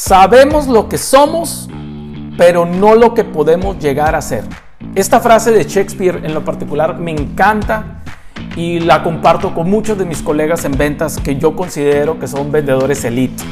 Sabemos 0.00 0.68
lo 0.68 0.88
que 0.88 0.96
somos, 0.96 1.68
pero 2.36 2.64
no 2.64 2.94
lo 2.94 3.14
que 3.14 3.24
podemos 3.24 3.80
llegar 3.80 4.14
a 4.14 4.22
ser. 4.22 4.44
Esta 4.94 5.18
frase 5.18 5.50
de 5.50 5.64
Shakespeare 5.64 6.24
en 6.24 6.34
lo 6.34 6.44
particular 6.44 7.00
me 7.00 7.10
encanta 7.10 8.00
y 8.54 8.78
la 8.78 9.02
comparto 9.02 9.52
con 9.52 9.68
muchos 9.68 9.98
de 9.98 10.04
mis 10.04 10.22
colegas 10.22 10.64
en 10.64 10.78
ventas 10.78 11.18
que 11.18 11.34
yo 11.34 11.56
considero 11.56 12.20
que 12.20 12.28
son 12.28 12.52
vendedores 12.52 13.04
elite. 13.04 13.42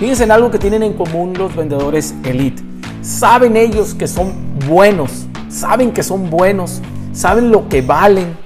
Fíjense 0.00 0.24
en 0.24 0.32
algo 0.32 0.50
que 0.50 0.58
tienen 0.58 0.82
en 0.82 0.94
común 0.94 1.34
los 1.38 1.54
vendedores 1.54 2.16
elite. 2.24 2.64
Saben 3.00 3.56
ellos 3.56 3.94
que 3.94 4.08
son 4.08 4.32
buenos, 4.68 5.26
saben 5.48 5.92
que 5.92 6.02
son 6.02 6.30
buenos, 6.30 6.82
saben 7.12 7.52
lo 7.52 7.68
que 7.68 7.80
valen, 7.80 8.36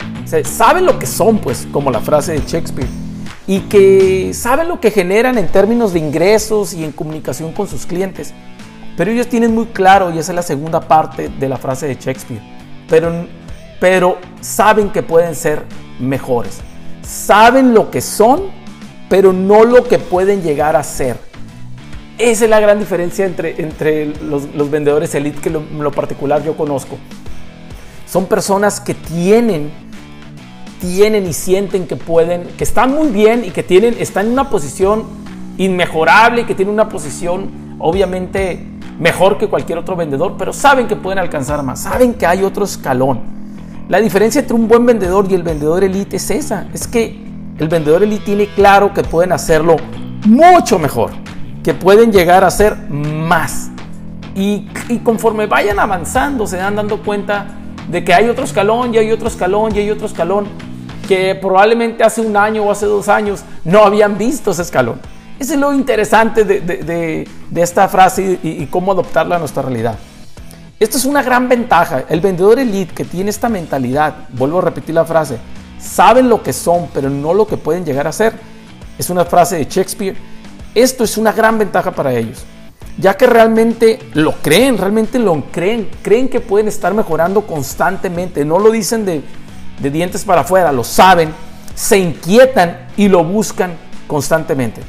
saben 0.45 0.85
lo 0.85 0.99
que 0.99 1.07
son, 1.07 1.39
pues, 1.39 1.67
como 1.73 1.91
la 1.91 2.01
frase 2.01 2.33
de 2.33 2.41
Shakespeare, 2.47 2.91
y 3.51 3.63
que 3.63 4.31
saben 4.33 4.69
lo 4.69 4.79
que 4.79 4.93
generan 4.93 5.37
en 5.37 5.49
términos 5.49 5.93
de 5.93 5.99
ingresos 5.99 6.73
y 6.73 6.85
en 6.85 6.93
comunicación 6.93 7.53
con 7.53 7.67
sus 7.67 7.85
clientes. 7.85 8.33
Pero 8.97 9.11
ellos 9.11 9.27
tienen 9.27 9.53
muy 9.53 9.67
claro, 9.67 10.15
y 10.15 10.21
esa 10.21 10.31
es 10.31 10.37
la 10.37 10.43
segunda 10.43 10.81
parte 10.81 11.29
de 11.29 11.49
la 11.49 11.57
frase 11.57 11.89
de 11.89 11.97
Shakespeare, 11.97 12.41
pero, 12.89 13.13
pero 13.81 14.19
saben 14.41 14.91
que 14.91 15.03
pueden 15.03 15.35
ser 15.35 15.65
mejores. 15.99 16.61
Saben 17.03 17.75
lo 17.75 17.91
que 17.91 18.01
son, 18.01 18.43
pero 19.09 19.33
no 19.33 19.65
lo 19.65 19.83
que 19.83 19.99
pueden 19.99 20.43
llegar 20.43 20.77
a 20.77 20.85
ser. 20.85 21.17
Esa 22.19 22.45
es 22.45 22.51
la 22.51 22.61
gran 22.61 22.79
diferencia 22.79 23.27
entre, 23.27 23.61
entre 23.61 24.15
los, 24.23 24.71
vendedores 24.71 25.13
elite 25.17 25.41
que 25.41 25.49
en 25.49 25.83
lo 25.83 25.91
particular 25.91 26.45
yo 26.45 26.57
conozco. 26.57 26.99
Son 28.07 28.27
personas 28.27 28.79
que 28.79 28.95
tienen, 28.95 29.73
tienen 30.81 31.27
y 31.27 31.33
sienten 31.33 31.87
que 31.87 31.97
pueden, 31.97 32.49
que 32.57 32.65
están 32.65 32.95
muy 32.95 33.09
bien 33.09 33.45
y 33.45 33.51
que 33.51 33.63
tienen, 33.63 33.95
están 33.99 34.27
en 34.27 34.33
una 34.33 34.51
posición 34.51 35.05
inmejorable 35.59 36.43
y 36.43 36.45
que 36.45 36.55
tienen 36.55 36.75
una 36.75 36.89
posición 36.89 37.77
obviamente 37.79 38.67
mejor 38.99 39.39
que 39.39 39.49
cualquier 39.49 39.79
otro 39.79 39.95
vendedor, 39.97 40.35
pero 40.39 40.53
saben 40.53 40.89
que 40.89 40.97
pueden 40.97 41.19
alcanzar 41.19 41.63
más, 41.63 41.81
saben 41.81 42.15
que 42.15 42.27
hay 42.27 42.43
otro 42.43 42.65
escalón. 42.65 43.21
La 43.89 44.01
diferencia 44.01 44.41
entre 44.41 44.55
un 44.55 44.69
buen 44.69 44.87
vendedor 44.87 45.27
y 45.31 45.35
el 45.35 45.43
vendedor 45.43 45.85
elite 45.85 46.17
es 46.17 46.31
esa, 46.31 46.67
es 46.73 46.87
que 46.87 47.19
el 47.59 47.69
vendedor 47.69 48.03
elite 48.03 48.25
tiene 48.25 48.47
claro 48.47 48.95
que 48.95 49.03
pueden 49.03 49.33
hacerlo 49.33 49.77
mucho 50.27 50.79
mejor, 50.79 51.11
que 51.63 51.75
pueden 51.75 52.13
llegar 52.13 52.45
a 52.45 52.51
ser 52.51 52.77
más. 52.91 53.71
Y, 54.35 54.69
y 54.89 54.99
conforme 54.99 55.47
vayan 55.47 55.79
avanzando 55.79 56.47
se 56.47 56.57
dan 56.57 56.77
dando 56.77 57.03
cuenta 57.03 57.47
de 57.91 58.05
que 58.05 58.15
hay 58.15 58.29
otro 58.29 58.45
escalón 58.45 58.95
y 58.95 58.99
hay 58.99 59.11
otro 59.11 59.29
escalón 59.29 59.75
y 59.75 59.81
hay 59.81 59.91
otro 59.91 60.07
escalón 60.07 60.47
que 61.11 61.35
probablemente 61.35 62.05
hace 62.05 62.21
un 62.21 62.37
año 62.37 62.63
o 62.63 62.71
hace 62.71 62.87
dos 62.87 63.09
años 63.09 63.41
no 63.65 63.85
habían 63.85 64.17
visto 64.17 64.53
ese 64.53 64.63
escalón. 64.63 65.01
Ese 65.41 65.55
es 65.55 65.59
lo 65.59 65.75
interesante 65.75 66.45
de, 66.45 67.29
esta 67.57 67.89
frase 67.89 68.39
y, 68.41 68.65
cómo 68.67 68.93
adoptarla 68.93 69.35
a 69.35 69.39
nuestra 69.41 69.61
realidad. 69.61 69.97
Esto 70.79 70.99
es 70.99 71.05
una 71.05 71.21
gran 71.25 71.49
ventaja. 71.49 72.05
El 72.09 72.21
vendedor 72.21 72.61
elite 72.61 72.95
que 72.95 73.05
tiene 73.05 73.31
esta 73.31 73.49
mentalidad, 73.49 74.29
vuelvo 74.35 74.61
a 74.61 74.63
repetir 74.63 74.95
la 74.95 75.05
frase, 75.05 75.39
saben 75.81 76.29
lo 76.29 76.45
que 76.45 76.53
son, 76.53 76.87
pero 76.95 77.11
no 77.11 77.35
lo 77.35 77.45
que 77.45 77.57
pueden 77.57 77.85
llegar 77.85 78.07
a 78.07 78.13
ser. 78.13 78.35
Es 78.97 79.11
una 79.11 79.25
frase 79.25 79.57
de 79.57 79.65
Shakespeare. 79.65 80.17
Esto 80.77 81.03
es 81.03 81.19
una 81.19 81.33
gran 81.33 81.59
ventaja 81.59 81.91
para 81.91 82.13
ellos 82.13 82.45
ya 82.99 83.17
que 83.17 83.27
realmente 83.27 83.99
lo 84.15 84.33
creen, 84.43 84.77
realmente 84.77 85.19
lo 85.19 85.43
creen, 85.51 85.89
creen 86.03 86.29
que 86.29 86.41
pueden 86.41 86.69
estar 86.69 86.93
mejorando 86.93 87.47
constantemente, 87.47 88.45
no 88.45 88.59
lo 88.59 88.71
dicen 88.71 89.07
de, 89.07 89.23
dientes 89.89 90.25
para 90.25 90.43
afuera, 90.43 90.73
lo 90.73 90.85
saben, 90.85 91.33
se 91.75 91.99
inquietan 91.99 92.89
y 92.97 93.09
lo 93.09 93.25
buscan 93.25 93.73
constantemente. 94.07 94.83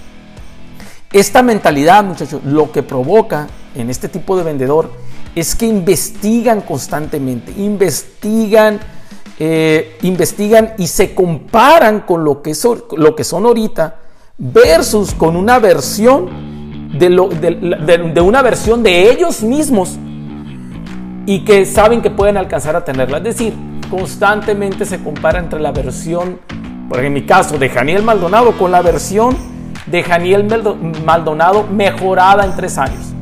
Esta 1.14 1.42
mentalidad, 1.42 2.03
muchachos, 2.03 2.42
lo 2.44 2.71
que 2.71 2.83
provoca 2.83 3.48
en 3.76 3.89
este 3.89 4.10
tipo 4.10 4.36
de 4.36 4.43
vendedor 4.43 4.92
es 5.36 5.55
que 5.55 5.66
investigan 5.66 6.61
constantemente, 6.61 7.54
investigan, 7.58 8.80
eh, 9.39 9.98
investigan 10.02 10.73
y 10.77 10.88
se 10.88 11.14
comparan 11.14 12.02
con 12.02 12.23
lo 12.23 12.42
que, 12.42 12.54
lo 12.98 13.16
que 13.16 13.23
son 13.23 13.45
ahorita 13.45 13.95
versus 14.37 15.14
con 15.14 15.36
una 15.36 15.60
versión 15.60 16.52
de, 16.98 18.21
una 18.21 18.42
versión 18.42 18.83
de 18.83 19.11
ellos 19.11 19.43
mismos 19.43 19.98
y 21.26 21.45
que 21.45 21.66
saben 21.66 22.02
que 22.02 22.10
pueden 22.10 22.37
alcanzar 22.37 22.76
a 22.76 22.83
tenerla. 22.83 23.17
Es 23.17 23.23
decir, 23.23 23.54
constantemente 23.92 24.86
se 24.86 25.04
compara 25.04 25.38
entre 25.38 25.60
la 25.60 25.72
versión, 25.74 26.40
por 26.88 27.04
en 27.04 27.12
mi 27.14 27.26
caso, 27.26 27.58
de 27.58 27.70
Janiel 27.70 28.04
Maldonado 28.04 28.58
con 28.58 28.72
la 28.72 28.82
versión 28.82 29.36
de 29.86 30.02
Janiel 30.02 30.48
Maldonado 31.06 31.68
mejorada 31.68 32.46
en 32.46 32.56
tres 32.56 32.78
años. 32.78 33.14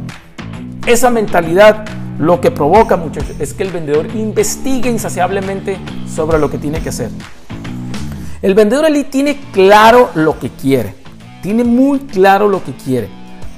Esa 0.86 1.10
mentalidad 1.10 1.86
lo 2.20 2.40
que 2.40 2.52
provoca, 2.52 2.98
muchachos, 2.98 3.36
es 3.40 3.54
que 3.54 3.64
el 3.64 3.72
vendedor 3.72 4.08
investigue 4.14 4.92
insaciablemente 4.92 5.78
sobre 6.08 6.38
lo 6.38 6.52
que 6.52 6.60
tiene 6.60 6.82
que 6.82 6.90
hacer. 6.90 7.10
El 8.44 8.54
vendedor 8.54 8.86
elite 8.86 9.10
tiene 9.10 9.40
claro 9.52 10.12
lo 10.14 10.38
que 10.38 10.50
quiere, 10.50 10.94
tiene 11.42 11.64
muy 11.64 12.00
claro 12.00 12.48
lo 12.48 12.64
que 12.64 12.74
quiere. 12.74 13.10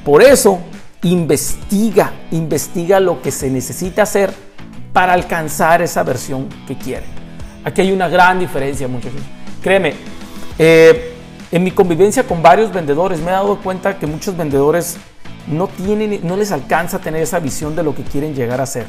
Por 0.06 0.24
eso, 0.24 0.60
investiga, 1.04 2.14
investiga 2.32 3.02
lo 3.02 3.22
que 3.22 3.32
se 3.32 3.50
necesita 3.50 4.04
hacer 4.04 4.50
para 4.94 5.13
alcanzar 5.13 5.81
esa 5.81 6.03
versión 6.03 6.47
que 6.68 6.78
quiere. 6.78 7.06
Aquí 7.63 7.81
hay 7.81 7.91
una 7.91 8.09
gran 8.09 8.40
diferencia, 8.40 8.88
muchachos. 8.88 9.22
Créeme, 9.62 9.94
eh, 10.57 11.13
en 11.52 11.63
mi 11.63 11.72
convivencia 11.72 12.24
con 12.24 12.41
varios 12.41 12.72
vendedores 12.72 13.19
me 13.19 13.28
he 13.28 13.34
dado 13.34 13.57
cuenta 13.57 14.00
que 14.00 14.07
muchos 14.07 14.35
vendedores 14.35 14.97
no, 15.47 15.68
tienen, 15.68 16.19
no 16.24 16.38
les 16.38 16.51
alcanza 16.51 16.97
a 16.97 17.00
tener 17.01 17.22
esa 17.22 17.40
visión 17.40 17.75
de 17.75 17.84
lo 17.84 17.94
que 17.94 18.03
quieren 18.03 18.34
llegar 18.34 18.62
a 18.62 18.66
ser. 18.66 18.85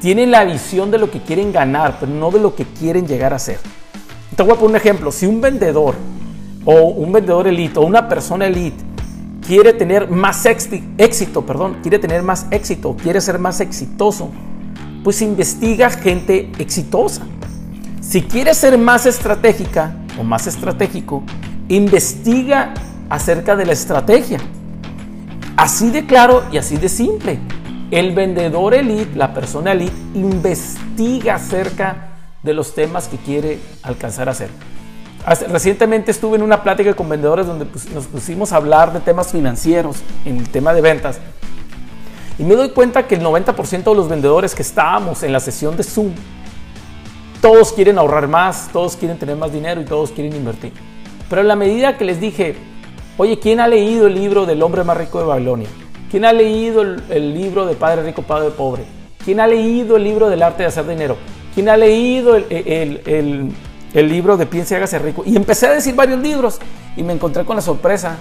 Tienen 0.00 0.30
la 0.30 0.44
visión 0.44 0.90
de 0.90 0.98
lo 0.98 1.10
que 1.10 1.20
quieren 1.20 1.52
ganar, 1.52 1.96
pero 1.98 2.12
no 2.12 2.30
de 2.30 2.40
lo 2.40 2.54
que 2.54 2.64
quieren 2.64 3.06
llegar 3.06 3.32
a 3.32 3.38
ser. 3.38 3.58
Te 4.34 4.42
voy 4.42 4.52
a 4.52 4.54
poner 4.54 4.70
un 4.70 4.76
ejemplo. 4.76 5.12
Si 5.12 5.26
un 5.26 5.40
vendedor 5.40 5.94
o 6.64 6.72
un 6.72 7.12
vendedor 7.12 7.46
elite 7.46 7.78
o 7.78 7.82
una 7.82 8.08
persona 8.08 8.46
elite 8.46 8.84
quiere 9.46 9.72
tener 9.72 10.10
más 10.10 10.44
éxito, 10.44 11.46
perdón, 11.46 11.78
quiere 11.82 11.98
tener 11.98 12.22
más 12.22 12.46
éxito, 12.50 12.96
quiere 13.00 13.20
ser 13.20 13.38
más 13.38 13.60
exitoso, 13.60 14.30
pues 15.06 15.22
investiga 15.22 15.88
gente 15.88 16.50
exitosa. 16.58 17.22
Si 18.00 18.22
quiere 18.22 18.52
ser 18.54 18.76
más 18.76 19.06
estratégica 19.06 19.94
o 20.18 20.24
más 20.24 20.48
estratégico, 20.48 21.22
investiga 21.68 22.74
acerca 23.08 23.54
de 23.54 23.66
la 23.66 23.72
estrategia. 23.72 24.40
Así 25.56 25.92
de 25.92 26.06
claro 26.06 26.42
y 26.50 26.58
así 26.58 26.76
de 26.76 26.88
simple. 26.88 27.38
El 27.92 28.16
vendedor 28.16 28.74
elite, 28.74 29.14
la 29.14 29.32
persona 29.32 29.70
elite, 29.70 29.94
investiga 30.14 31.36
acerca 31.36 32.08
de 32.42 32.52
los 32.52 32.74
temas 32.74 33.06
que 33.06 33.16
quiere 33.16 33.60
alcanzar 33.84 34.26
a 34.26 34.32
hacer. 34.32 34.50
Recientemente 35.48 36.10
estuve 36.10 36.34
en 36.34 36.42
una 36.42 36.64
plática 36.64 36.94
con 36.94 37.08
vendedores 37.08 37.46
donde 37.46 37.64
pues, 37.64 37.88
nos 37.92 38.06
pusimos 38.06 38.52
a 38.52 38.56
hablar 38.56 38.92
de 38.92 38.98
temas 38.98 39.30
financieros, 39.30 39.98
en 40.24 40.38
el 40.38 40.48
tema 40.48 40.74
de 40.74 40.80
ventas. 40.80 41.20
Y 42.38 42.44
me 42.44 42.54
doy 42.54 42.70
cuenta 42.70 43.06
que 43.06 43.14
el 43.14 43.22
90% 43.22 43.84
de 43.84 43.94
los 43.94 44.08
vendedores 44.08 44.54
que 44.54 44.62
estábamos 44.62 45.22
en 45.22 45.32
la 45.32 45.40
sesión 45.40 45.76
de 45.76 45.82
Zoom, 45.82 46.12
todos 47.40 47.72
quieren 47.72 47.98
ahorrar 47.98 48.28
más, 48.28 48.68
todos 48.72 48.96
quieren 48.96 49.18
tener 49.18 49.36
más 49.36 49.52
dinero 49.52 49.80
y 49.80 49.84
todos 49.84 50.10
quieren 50.10 50.34
invertir. 50.34 50.72
Pero 51.28 51.40
en 51.40 51.48
la 51.48 51.56
medida 51.56 51.96
que 51.96 52.04
les 52.04 52.20
dije, 52.20 52.56
oye, 53.16 53.38
¿quién 53.38 53.60
ha 53.60 53.68
leído 53.68 54.06
el 54.06 54.14
libro 54.14 54.46
del 54.46 54.62
hombre 54.62 54.84
más 54.84 54.96
rico 54.96 55.18
de 55.18 55.24
Babilonia? 55.24 55.68
¿Quién 56.10 56.24
ha 56.24 56.32
leído 56.32 56.82
el, 56.82 57.34
libro 57.34 57.66
de 57.66 57.74
Padre 57.74 58.02
Rico, 58.02 58.22
Padre 58.22 58.50
Pobre? 58.50 58.84
¿Quién 59.24 59.40
ha 59.40 59.46
leído 59.46 59.96
el 59.96 60.04
libro 60.04 60.28
del 60.28 60.42
arte 60.42 60.62
de 60.62 60.68
hacer 60.68 60.86
dinero? 60.86 61.16
¿Quién 61.54 61.68
ha 61.68 61.76
leído 61.76 62.36
el 62.36 63.52
el 63.96 64.10
libro 64.10 64.36
de 64.36 64.44
Piense 64.44 64.74
y 64.74 64.76
hágase 64.76 64.98
rico. 64.98 65.22
Y 65.24 65.36
empecé 65.36 65.66
a 65.66 65.72
decir 65.72 65.94
varios 65.94 66.20
libros 66.20 66.58
y 66.96 67.02
me 67.02 67.14
encontré 67.14 67.44
con 67.46 67.56
la 67.56 67.62
sorpresa 67.62 68.16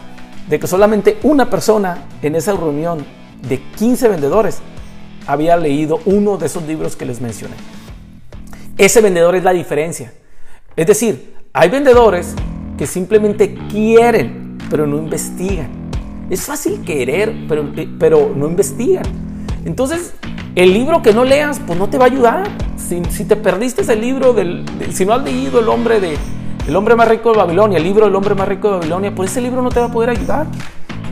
de 0.48 0.58
que 0.58 0.68
solamente 0.68 1.18
una 1.24 1.50
persona 1.50 2.06
en 2.22 2.36
esa 2.36 2.54
reunión 2.54 3.06
de 3.48 3.62
15 3.78 4.10
vendedores 4.10 4.60
había 5.28 5.58
leído 5.58 6.00
uno 6.06 6.38
de 6.38 6.46
esos 6.46 6.64
libros 6.64 6.96
que 6.96 7.06
les 7.06 7.22
mencioné. 7.22 7.56
Ese 8.78 9.02
vendedor 9.02 9.36
es 9.36 9.44
la 9.44 9.54
diferencia. 9.54 10.14
Es 10.76 10.88
decir, 10.88 11.36
hay 11.54 11.70
vendedores 11.70 12.36
que 12.78 12.86
simplemente 12.86 13.56
quieren, 13.70 14.58
pero 14.70 14.86
no 14.86 14.98
investigan. 14.98 15.70
Es 16.30 16.42
fácil 16.42 16.82
querer, 16.84 17.34
pero, 17.48 17.72
pero 17.98 18.34
no 18.36 18.48
investigan. 18.48 19.06
Entonces, 19.64 20.14
el 20.56 20.74
libro 20.74 21.02
que 21.02 21.14
no 21.14 21.24
leas, 21.24 21.60
pues 21.66 21.78
no 21.80 21.90
te 21.90 21.98
va 21.98 22.06
a 22.06 22.08
ayudar. 22.08 22.48
Si, 22.78 23.02
te 23.26 23.36
perdiste 23.36 23.82
ese 23.82 23.96
libro, 23.96 24.34
del, 24.34 24.66
si 24.92 25.06
no 25.06 25.14
has 25.14 25.24
leído 25.24 25.60
el 25.60 25.70
hombre, 25.70 26.00
de, 26.00 26.18
el 26.68 26.76
hombre 26.76 26.96
más 26.96 27.08
rico 27.08 27.32
de 27.32 27.38
Babilonia, 27.38 27.78
el 27.78 27.84
libro 27.84 28.06
del 28.06 28.16
hombre 28.16 28.36
más 28.36 28.48
rico 28.48 28.70
de 28.70 28.78
Babilonia, 28.78 29.14
pues 29.14 29.32
ese 29.32 29.42
libro 29.42 29.62
no 29.62 29.70
te 29.70 29.80
va 29.80 29.88
a 29.88 29.92
poder 29.92 30.12
ayudar. 30.12 30.48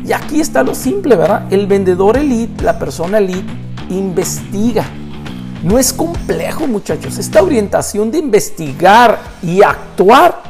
Y 0.06 0.12
aquí 0.12 0.42
está 0.42 0.64
lo 0.64 0.76
simple, 0.76 1.16
¿verdad? 1.16 1.52
El 1.52 1.68
vendedor 1.68 2.18
elite, 2.18 2.64
la 2.64 2.78
persona 2.78 3.20
elite, 3.20 3.52
investiga. 3.90 4.86
No 5.64 5.80
es 5.80 5.94
complejo, 5.94 6.68
muchachos. 6.68 7.18
Esta 7.18 7.42
orientación 7.42 8.12
de 8.12 8.18
investigar 8.18 9.20
y 9.42 9.62
actuar 9.62 10.44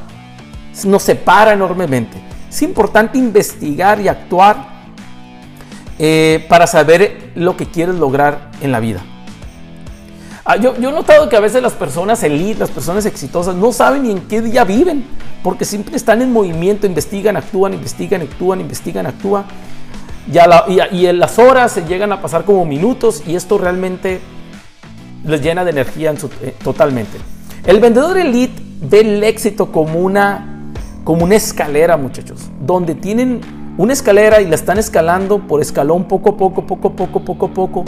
nos 0.86 1.04
separa 1.04 1.54
enormemente. 1.54 2.18
Es 2.50 2.64
importante 2.64 3.18
investigar 3.20 4.02
y 4.02 4.08
actuar 4.08 4.74
eh, 6.00 6.46
para 6.50 6.66
saber 6.66 7.32
lo 7.36 7.56
que 7.56 7.68
quieres 7.68 7.96
lograr 7.96 8.50
en 8.62 8.72
la 8.72 8.80
vida. 8.80 9.02
Ah, 10.46 10.56
yo, 10.58 10.78
yo, 10.78 10.90
he 10.90 10.92
notado 10.92 11.30
que 11.30 11.38
a 11.38 11.40
veces 11.40 11.62
las 11.62 11.74
personas 11.74 12.22
elite, 12.24 12.60
las 12.60 12.72
personas 12.72 13.06
exitosas, 13.06 13.56
no 13.56 13.72
saben 13.72 14.04
ni 14.04 14.12
en 14.12 14.22
qué 14.22 14.42
día 14.42 14.64
viven, 14.64 15.06
porque 15.44 15.66
siempre 15.66 15.96
están 15.96 16.22
en 16.22 16.32
movimiento, 16.32 16.88
investigan, 16.88 17.38
actúan, 17.38 17.74
investigan, 17.74 18.22
actúan, 18.22 18.62
investigan, 18.62 19.06
actúan. 19.06 19.46
Y, 20.28 20.96
y, 20.96 21.06
en 21.06 21.20
las 21.20 21.38
horas 21.38 21.74
se 21.74 21.84
llegan 21.86 22.14
a 22.14 22.22
pasar 22.22 22.46
como 22.46 22.66
minutos 22.66 23.24
y 23.28 23.36
esto 23.36 23.58
realmente 23.58 24.22
les 25.26 25.42
llena 25.42 25.66
de 25.66 25.72
energía 25.72 26.14
eh, 26.42 26.56
totalmente. 26.64 27.18
El 27.66 27.80
vendedor 27.80 28.18
elite 28.18 28.62
ve 28.82 29.02
el 29.02 29.24
éxito 29.24 29.72
como 29.72 30.00
una, 30.00 30.72
como 31.04 31.26
una 31.26 31.36
escalera, 31.36 31.98
muchachos, 31.98 32.50
donde 32.62 32.96
tienen 32.96 33.42
una 33.78 33.94
escalera 33.94 34.42
y 34.42 34.48
la 34.48 34.56
están 34.56 34.78
escalando 34.78 35.40
por 35.40 35.62
escalón 35.62 36.08
poco 36.08 36.32
a 36.32 36.38
poco, 36.38 36.66
poco 36.66 36.90
a 36.90 36.96
poco, 36.96 37.20
poco 37.20 37.46
a 37.46 37.50
poco. 37.50 37.86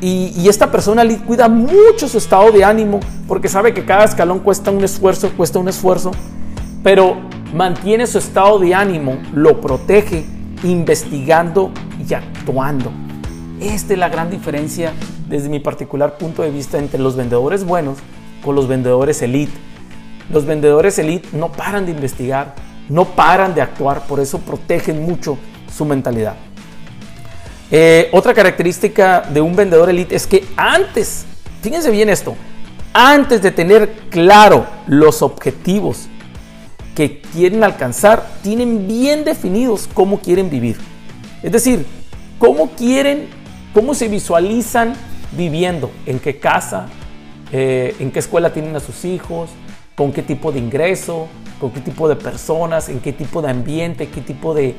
Y, 0.00 0.48
esta 0.48 0.70
persona 0.70 1.02
cuida 1.26 1.48
mucho 1.48 2.08
su 2.08 2.18
estado 2.18 2.52
de 2.52 2.64
ánimo 2.64 3.00
porque 3.26 3.48
sabe 3.48 3.74
que 3.74 3.84
cada 3.84 4.04
escalón 4.04 4.38
cuesta 4.38 4.70
un 4.70 4.84
esfuerzo, 4.84 5.30
cuesta 5.36 5.58
un 5.58 5.68
esfuerzo, 5.68 6.12
pero 6.82 7.16
mantiene 7.54 8.06
su 8.06 8.18
estado 8.18 8.58
de 8.58 8.74
ánimo, 8.74 9.18
lo 9.32 9.60
protege 9.60 10.26
investigando 10.62 11.70
y 12.08 12.14
actuando. 12.14 12.92
Esta 13.60 13.92
es 13.92 13.98
la 13.98 14.08
gran 14.08 14.30
diferencia 14.30 14.92
desde 15.28 15.48
mi 15.48 15.60
particular 15.60 16.16
punto 16.16 16.42
de 16.42 16.50
vista 16.50 16.78
entre 16.78 17.00
los 17.00 17.16
vendedores 17.16 17.64
buenos 17.64 17.98
con 18.44 18.54
los 18.54 18.68
vendedores 18.68 19.20
elite. 19.22 19.52
Los 20.30 20.44
vendedores 20.44 20.98
elite 20.98 21.28
no 21.32 21.50
paran 21.50 21.86
de 21.86 21.92
investigar, 21.92 22.54
no 22.88 23.04
paran 23.04 23.54
de 23.54 23.62
actuar, 23.62 24.06
por 24.06 24.20
eso 24.20 24.38
protegen 24.38 25.04
mucho 25.04 25.38
su 25.74 25.84
mentalidad. 25.84 26.36
Eh, 27.70 28.08
otra 28.12 28.32
característica 28.32 29.20
de 29.20 29.40
un 29.40 29.54
vendedor 29.54 29.90
elite 29.90 30.14
es 30.14 30.26
que 30.26 30.46
antes, 30.56 31.26
fíjense 31.60 31.90
bien 31.90 32.08
esto, 32.08 32.34
antes 32.92 33.42
de 33.42 33.50
tener 33.50 33.90
claro 34.10 34.66
los 34.86 35.20
objetivos 35.20 36.08
que 36.98 37.20
quieren 37.20 37.62
alcanzar, 37.62 38.26
tienen 38.42 38.88
bien 38.88 39.24
definidos 39.24 39.88
cómo 39.94 40.18
quieren 40.18 40.50
vivir. 40.50 40.78
Es 41.44 41.52
decir, 41.52 41.86
cómo 42.40 42.70
quieren, 42.70 43.28
cómo 43.72 43.94
se 43.94 44.08
visualizan 44.08 44.94
viviendo, 45.36 45.92
en 46.06 46.18
qué 46.18 46.40
casa, 46.40 46.86
eh, 47.52 47.94
en 48.00 48.10
qué 48.10 48.18
escuela 48.18 48.52
tienen 48.52 48.74
a 48.74 48.80
sus 48.80 49.04
hijos, 49.04 49.48
con 49.94 50.10
qué 50.10 50.24
tipo 50.24 50.50
de 50.50 50.58
ingreso, 50.58 51.28
con 51.60 51.70
qué 51.70 51.78
tipo 51.78 52.08
de 52.08 52.16
personas, 52.16 52.88
en 52.88 52.98
qué 52.98 53.12
tipo 53.12 53.42
de 53.42 53.50
ambiente, 53.50 54.08
qué 54.08 54.20
tipo 54.20 54.52
de, 54.52 54.74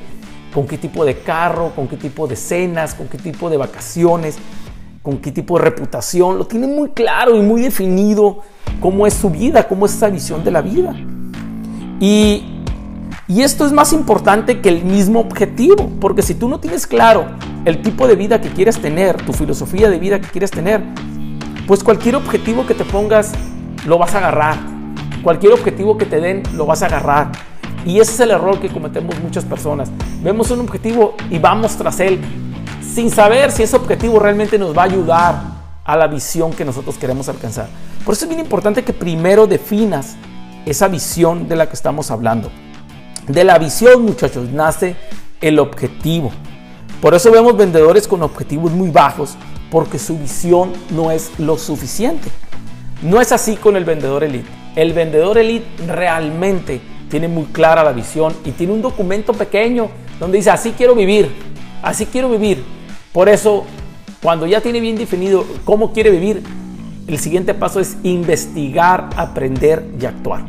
con 0.54 0.68
qué 0.68 0.78
tipo 0.78 1.06
de 1.06 1.20
carro, 1.20 1.72
con 1.74 1.88
qué 1.88 1.96
tipo 1.96 2.28
de 2.28 2.36
cenas, 2.36 2.96
con 2.96 3.08
qué 3.08 3.18
tipo 3.18 3.50
de 3.50 3.56
vacaciones, 3.56 4.36
con 5.04 5.20
qué 5.20 5.32
tipo 5.32 5.58
de 5.58 5.64
reputación. 5.64 6.38
Lo 6.38 6.46
tienen 6.46 6.76
muy 6.76 6.90
claro 6.90 7.38
y 7.38 7.40
muy 7.40 7.62
definido 7.62 8.42
cómo 8.82 9.08
es 9.08 9.14
su 9.14 9.30
vida, 9.30 9.70
cómo 9.70 9.86
es 9.86 9.94
esa 9.94 10.10
visión 10.10 10.44
de 10.44 10.52
la 10.52 10.62
vida. 10.62 10.94
Y, 12.00 12.56
esto 13.28 13.66
es 13.66 13.72
más 13.72 13.94
importante 13.94 14.60
que 14.60 14.70
el 14.70 14.84
mismo 14.84 15.20
objetivo, 15.20 15.90
porque 16.02 16.24
si 16.24 16.34
tú 16.34 16.50
no 16.50 16.60
tienes 16.60 16.88
claro 16.88 17.28
el 17.64 17.82
tipo 17.82 18.08
de 18.08 18.16
vida 18.16 18.42
que 18.42 18.50
quieres 18.50 18.82
tener, 18.82 19.18
tu 19.22 19.34
filosofía 19.34 19.90
de 19.90 20.00
vida 20.00 20.20
que 20.20 20.28
quieres 20.28 20.50
tener, 20.50 20.82
pues 21.68 21.84
cualquier 21.84 22.16
objetivo 22.16 22.66
que 22.66 22.74
te 22.74 22.86
pongas 22.86 23.32
lo 23.86 24.00
vas 24.00 24.16
a 24.16 24.18
agarrar 24.18 24.80
Cualquier 25.24 25.52
objetivo 25.52 25.98
que 25.98 26.06
te 26.06 26.22
den, 26.22 26.44
lo 26.56 26.66
vas 26.66 26.82
a 26.82 26.86
agarrar. 26.86 27.32
Y 27.86 28.00
ese 28.00 28.14
es 28.14 28.20
el 28.22 28.32
error 28.32 28.60
que 28.60 28.70
cometemos 28.70 29.20
muchas 29.20 29.44
personas. 29.44 29.92
Vemos 30.22 30.50
un 30.52 30.62
objetivo 30.62 31.16
y 31.30 31.40
vamos 31.40 31.76
tras 31.76 32.00
él 32.00 32.20
sin 32.82 33.10
saber 33.12 33.52
si 33.52 33.64
ese 33.64 33.76
objetivo 33.76 34.20
realmente 34.20 34.58
nos 34.58 34.78
va 34.78 34.84
a 34.84 34.86
ayudar 34.86 35.42
a 35.84 35.98
la 35.98 36.08
visión 36.08 36.52
que 36.52 36.64
nosotros 36.64 36.98
queremos 36.98 37.28
alcanzar. 37.28 37.68
Por 38.06 38.14
eso 38.14 38.26
es 38.26 38.30
bien 38.30 38.40
importante 38.40 38.84
que 38.84 38.94
primero 38.94 39.46
definas 39.46 40.16
esa 40.66 40.88
visión 40.88 41.48
de 41.48 41.56
la 41.56 41.68
que 41.68 41.76
estamos 41.76 42.12
hablando. 42.12 42.52
De 43.28 43.44
la 43.44 43.58
visión, 43.60 44.04
muchachos, 44.04 44.50
nace 44.50 44.96
el 45.42 45.60
objetivo. 45.60 46.32
Por 47.02 47.14
eso 47.14 47.32
vemos 47.32 47.56
vendedores 47.56 48.08
con 48.08 48.24
objetivos 48.24 48.72
muy 48.72 48.90
bajos, 48.90 49.36
porque 49.72 50.00
su 50.00 50.18
visión 50.18 50.74
no 50.90 51.12
es 51.12 51.32
lo 51.38 51.58
suficiente. 51.58 52.30
No 53.02 53.22
es 53.22 53.32
así 53.32 53.56
con 53.56 53.76
el 53.76 53.86
vendedor 53.86 54.24
elite. 54.24 54.50
El 54.76 54.94
vendedor 54.94 55.38
elite 55.38 55.68
realmente 55.88 56.82
tiene 57.10 57.28
muy 57.28 57.46
clara 57.46 57.84
la 57.84 57.92
visión 57.92 58.34
y 58.46 58.52
tiene 58.52 58.74
un 58.74 58.82
documento 58.82 59.34
pequeño 59.34 59.90
donde 60.20 60.38
dice, 60.38 60.52
así 60.52 60.74
quiero 60.78 60.96
vivir, 60.96 61.30
así 61.82 62.06
quiero 62.06 62.30
vivir. 62.30 62.64
Por 63.14 63.30
eso, 63.30 63.64
cuando 64.22 64.46
ya 64.46 64.62
tiene 64.62 64.80
bien 64.80 64.98
definido 64.98 65.46
cómo 65.66 65.92
quiere 65.94 66.12
vivir, 66.12 66.44
el 67.10 67.18
siguiente 67.18 67.56
paso 67.56 67.80
es 67.80 67.98
investigar, 68.04 69.10
aprender 69.16 69.84
y 70.00 70.06
actuar. 70.06 70.46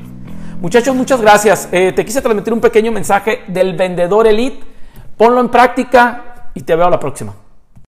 Muchachos, 0.61 0.95
muchas 0.95 1.21
gracias. 1.21 1.69
Eh, 1.73 1.93
te 1.93 2.05
quise 2.05 2.21
transmitir 2.21 2.53
un 2.53 2.61
pequeño 2.61 2.93
mensaje 2.93 3.41
del 3.49 3.75
vendedor 3.77 4.27
elite. 4.27 4.61
Ponlo 5.17 5.41
en 5.41 5.49
práctica 5.49 6.51
y 6.53 6.61
te 6.61 6.77
veo 6.77 6.91
la 6.91 7.01
próxima. 7.01 7.35